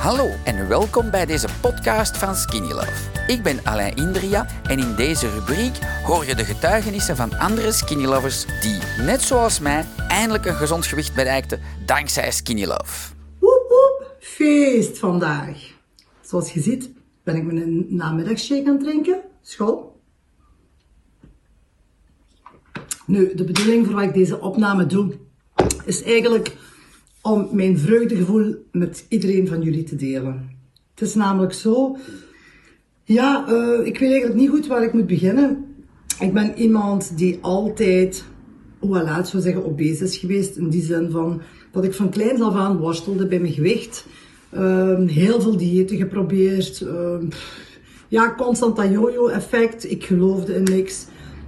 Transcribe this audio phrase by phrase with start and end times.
[0.00, 3.26] Hallo en welkom bij deze podcast van Skinny Love.
[3.26, 8.04] Ik ben Alain Indria en in deze rubriek hoor je de getuigenissen van andere Skinny
[8.04, 13.14] Lovers die, net zoals mij, eindelijk een gezond gewicht bereikten dankzij Skinny Love.
[13.38, 15.58] Woep woep, feest vandaag.
[16.20, 16.90] Zoals je ziet
[17.22, 19.20] ben ik mijn namiddagshake aan het drinken.
[19.42, 20.00] School.
[23.06, 25.18] Nu, de bedoeling voor wat ik deze opname doe,
[25.84, 26.56] is eigenlijk
[27.22, 30.58] om mijn vreugdegevoel met iedereen van jullie te delen.
[30.94, 31.96] Het is namelijk zo,
[33.04, 35.64] ja, eh, ik weet eigenlijk niet goed waar ik moet beginnen.
[36.20, 38.24] Ik ben iemand die altijd,
[38.78, 40.56] hoe laat zou zeggen, obese is geweest.
[40.56, 41.40] In die zin van
[41.72, 44.06] dat ik van kleins af aan worstelde bij mijn gewicht.
[44.50, 46.80] Ehm, heel veel diëten geprobeerd.
[46.80, 47.24] Ehm,
[48.08, 49.90] ja, constant dat yo-yo effect.
[49.90, 51.06] Ik geloofde in niks.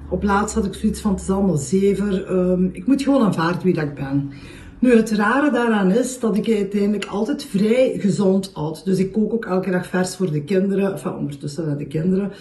[0.08, 2.26] Op laatst had ik zoiets van, het is allemaal zever.
[2.26, 4.32] Ehm, ik moet gewoon aanvaarden wie dat ik ben.
[4.82, 8.82] Nu, het rare daaraan is dat ik uiteindelijk altijd vrij gezond at.
[8.84, 10.92] Dus ik kook ook elke dag vers voor de kinderen.
[10.92, 12.32] Enfin, ondertussen naar de kinderen.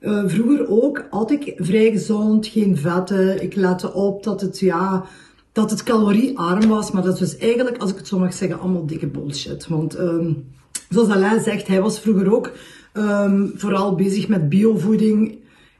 [0.00, 3.42] Uh, vroeger ook at ik vrij gezond, geen vetten.
[3.42, 5.04] Ik lette op dat het, ja,
[5.52, 6.90] dat het caloriearm was.
[6.90, 9.66] Maar dat is dus eigenlijk, als ik het zo mag zeggen, allemaal dikke bullshit.
[9.66, 10.44] Want um,
[10.88, 12.52] zoals Alain zegt, hij was vroeger ook
[12.94, 15.38] um, vooral bezig met biovoeding.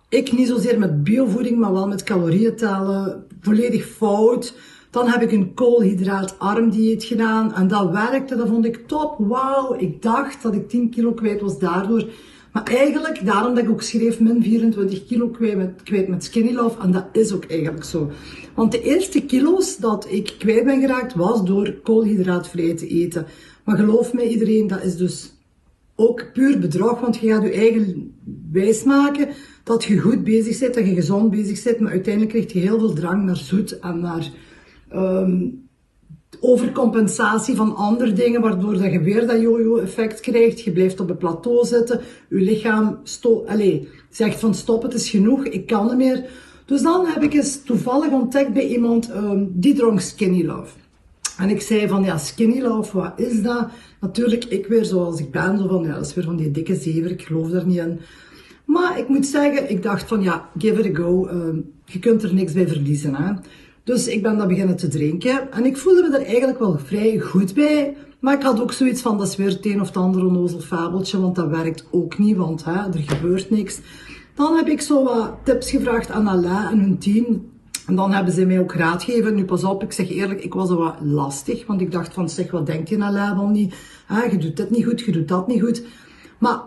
[0.08, 3.24] Ik niet zozeer met biovoeding, maar wel met calorieën tellen.
[3.40, 4.54] Volledig fout.
[4.90, 9.14] Dan heb ik een koolhydraatarm dieet gedaan en dat werkte, dat vond ik top.
[9.18, 12.04] Wauw, ik dacht dat ik 10 kilo kwijt was daardoor.
[12.52, 16.52] Maar eigenlijk, daarom dat ik ook schreef min 24 kilo kwijt met, kwijt met Skinny
[16.52, 16.80] Love.
[16.80, 18.10] En dat is ook eigenlijk zo.
[18.54, 23.26] Want de eerste kilo's dat ik kwijt ben geraakt, was door koolhydraatvrij te eten.
[23.64, 25.32] Maar geloof mij iedereen, dat is dus
[25.96, 27.00] ook puur bedrog.
[27.00, 28.14] Want je gaat je eigen
[28.52, 29.28] wijsmaken
[29.64, 31.80] dat je goed bezig bent, dat je gezond bezig bent.
[31.80, 34.30] Maar uiteindelijk krijg je heel veel drang naar zoet en naar
[34.94, 35.68] um,
[36.40, 40.60] overcompensatie van andere dingen, waardoor dat je weer dat yo-yo-effect krijgt.
[40.60, 42.00] Je blijft op het plateau zitten.
[42.28, 46.24] Je lichaam sto allez, zegt van stop, het is genoeg, ik kan niet meer.
[46.64, 50.76] Dus dan heb ik eens toevallig ontdekt bij iemand um, die dronk Skinny Love.
[51.38, 53.68] En ik zei van, ja, Skinny Love, wat is dat?
[54.00, 56.74] Natuurlijk, ik weer zoals ik ben, zo van, ja, dat is weer van die dikke
[56.74, 57.98] zever, ik geloof daar niet in.
[58.64, 61.28] Maar ik moet zeggen, ik dacht van, ja, give it a go.
[61.28, 63.32] Um, je kunt er niks bij verliezen, hè.
[63.88, 65.52] Dus ik ben dat beginnen te drinken.
[65.52, 67.96] En ik voelde me er eigenlijk wel vrij goed bij.
[68.20, 70.60] Maar ik had ook zoiets van, dat is weer het een of het andere onnozel
[70.60, 73.80] fabeltje, want dat werkt ook niet, want hè, er gebeurt niks.
[74.34, 77.50] Dan heb ik zo wat tips gevraagd aan Alain en hun team.
[77.86, 79.34] En dan hebben ze mij ook raad gegeven.
[79.34, 81.66] Nu pas op, ik zeg eerlijk, ik was er wat lastig.
[81.66, 83.74] Want ik dacht van, zeg, wat denkt je Alain dan niet?
[84.06, 85.82] Hè, je doet dit niet goed, je doet dat niet goed.
[86.38, 86.60] Maar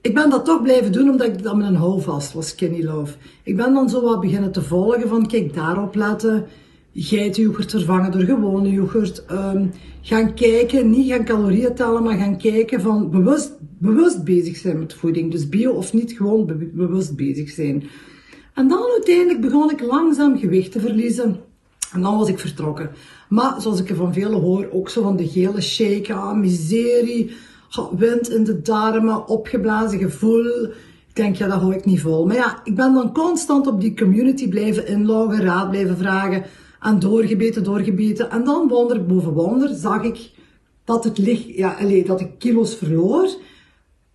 [0.00, 3.14] ik ben dat toch blijven doen omdat ik dat met een houvast was, Skinny Love.
[3.42, 6.46] Ik ben dan zo wat beginnen te volgen van, kijk, daarop letten.
[6.94, 9.24] Geitenyoghurt vervangen door gewone yoghurt.
[9.30, 9.70] Um,
[10.02, 14.94] gaan kijken, niet gaan calorieën tellen, maar gaan kijken van bewust, bewust bezig zijn met
[14.94, 15.30] voeding.
[15.30, 17.84] Dus bio of niet, gewoon be bewust bezig zijn.
[18.54, 21.36] En dan uiteindelijk begon ik langzaam gewicht te verliezen.
[21.92, 22.90] En dan was ik vertrokken.
[23.28, 27.30] Maar zoals ik er van velen hoor, ook zo van de gele shake, ah, miserie
[27.96, 30.46] wind in de darmen, opgeblazen gevoel.
[31.08, 32.26] Ik denk, ja, dat hou ik niet vol.
[32.26, 36.44] Maar ja, ik ben dan constant op die community blijven inloggen, raad blijven vragen.
[36.80, 38.30] En doorgebeten, doorgebeten.
[38.30, 40.30] En dan, wonder boven wonder, zag ik
[40.84, 41.76] dat het licht, ja,
[42.06, 43.28] dat ik kilo's verloor.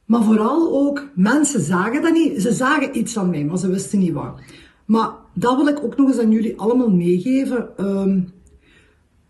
[0.06, 2.42] Maar vooral ook, mensen zagen dat niet.
[2.42, 4.40] Ze zagen iets aan mij, maar ze wisten niet wat.
[4.86, 7.70] Maar dat wil ik ook nog eens aan jullie allemaal meegeven.
[7.80, 8.34] Um,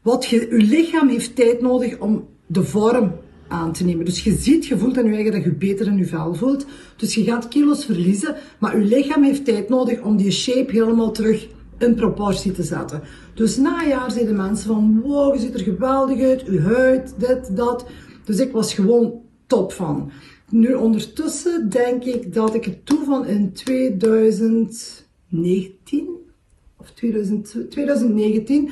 [0.02, 3.12] wat je, uw lichaam heeft tijd nodig om de vorm
[3.48, 4.06] aan te nemen.
[4.06, 6.66] Dus je ziet, je voelt aan je eigen dat je beter in je vel voelt.
[6.96, 11.12] Dus je gaat kilo's verliezen, maar je lichaam heeft tijd nodig om die shape helemaal
[11.12, 11.48] terug
[11.78, 13.02] in proportie te zetten.
[13.34, 17.14] Dus na een jaar zeiden mensen van, wow, je ziet er geweldig uit, je huid,
[17.18, 17.86] dit, dat.
[18.24, 19.14] Dus ik was gewoon
[19.48, 20.12] top van.
[20.50, 26.08] Nu ondertussen denk ik dat ik het toe van in 2019
[26.78, 28.70] of 2000, 2019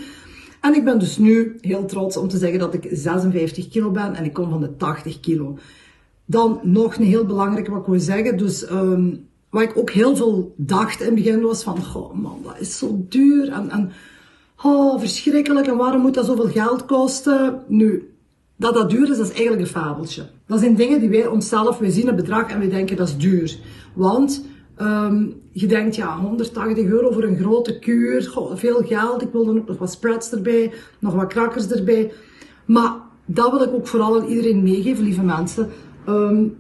[0.64, 4.16] en ik ben dus nu heel trots om te zeggen dat ik 56 kilo ben
[4.16, 5.58] en ik kom van de 80 kilo.
[6.26, 8.38] Dan nog een heel belangrijke wat ik wil zeggen.
[8.38, 12.40] Dus um, wat ik ook heel veel dacht in het begin was van, oh man,
[12.44, 13.92] dat is zo duur en, en
[14.64, 17.62] oh, verschrikkelijk en waarom moet dat zoveel geld kosten?
[17.68, 18.14] Nu,
[18.56, 20.30] dat dat duur is, dat is eigenlijk een fabeltje.
[20.48, 23.18] Dat zijn dingen die wij onszelf, wij zien een bedrag en we denken dat is
[23.18, 23.58] duur.
[23.94, 24.46] Want
[24.82, 29.22] Um, je denkt, ja, 180 euro voor een grote kuur, goh, veel geld.
[29.22, 32.12] Ik wil dan ook nog wat spreads erbij, nog wat krakkers erbij.
[32.66, 32.94] Maar
[33.26, 35.70] dat wil ik ook vooral aan iedereen meegeven, lieve mensen.
[36.10, 36.58] Um,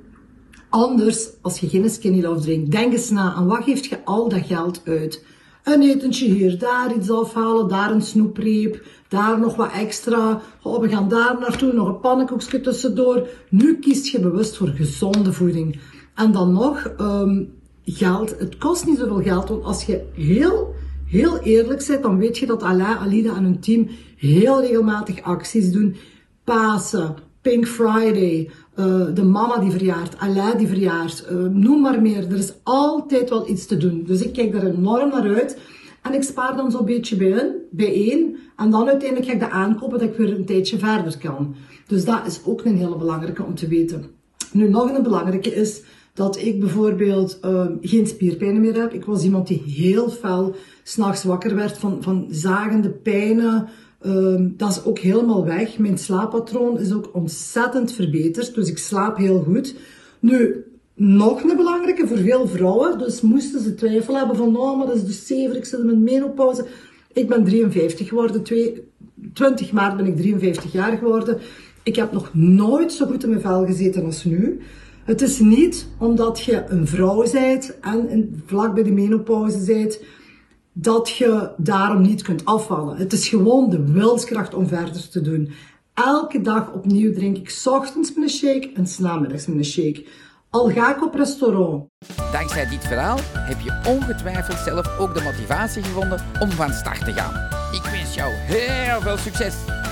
[0.69, 4.29] anders, als je geen skinny love drinkt, denk eens na aan wat geeft je al
[4.29, 5.25] dat geld uit.
[5.63, 10.41] Een etentje hier, daar iets afhalen, daar een snoepreep, daar nog wat extra.
[10.63, 13.27] We gaan daar naartoe, nog een pannenkoekje tussendoor.
[13.49, 15.79] Nu kiest je bewust voor gezonde voeding.
[16.15, 17.53] En dan nog, um,
[17.85, 18.39] geld.
[18.39, 20.75] Het kost niet zoveel geld, want als je heel,
[21.05, 23.87] heel eerlijk bent, dan weet je dat Alain, Alida en hun team
[24.17, 25.95] heel regelmatig acties doen.
[26.43, 32.31] Pasen, Pink Friday, uh, de mama die verjaart, Alain die verjaart, uh, noem maar meer.
[32.31, 34.03] Er is altijd wel iets te doen.
[34.05, 35.57] Dus ik kijk daar enorm naar uit.
[36.01, 38.37] En ik spaar dan zo'n beetje bijeen, bijeen.
[38.55, 41.55] En dan uiteindelijk ga ik dat aankopen dat ik weer een tijdje verder kan.
[41.87, 44.05] Dus dat is ook een hele belangrijke om te weten.
[44.51, 45.81] Nu, nog een belangrijke is
[46.13, 48.93] dat ik bijvoorbeeld uh, geen spierpijnen meer heb.
[48.93, 53.67] Ik was iemand die heel fel s'nachts wakker werd van, van zagende pijnen.
[54.05, 55.77] Uh, dat is ook helemaal weg.
[55.77, 58.55] Mijn slaappatroon is ook ontzettend verbeterd.
[58.55, 59.75] Dus ik slaap heel goed.
[60.19, 60.63] Nu,
[60.95, 62.97] nog een belangrijke voor veel vrouwen.
[62.97, 66.03] Dus moesten ze twijfel hebben van, nou, maar dat is dus zeven, ik zit mijn
[66.03, 66.65] menopauze.
[67.13, 68.43] Ik ben 53 geworden.
[69.33, 71.39] 20 maart ben ik 53 jaar geworden.
[71.83, 74.61] Ik heb nog nooit zo goed in mijn vel gezeten als nu.
[75.03, 79.99] Het is niet omdat je een vrouw bent en vlak bij de menopauze bent,
[80.73, 82.97] dat je daarom niet kunt afvallen.
[82.97, 85.51] Het is gewoon de wilskracht om verder te doen.
[85.93, 90.05] Elke dag opnieuw drink ik ochtends mijn shake en s'namiddags mijn shake.
[90.49, 91.85] Al ga ik op restaurant.
[92.31, 97.13] Dankzij dit verhaal heb je ongetwijfeld zelf ook de motivatie gevonden om van start te
[97.13, 97.33] gaan.
[97.71, 99.82] Ik wens jou heel veel succes!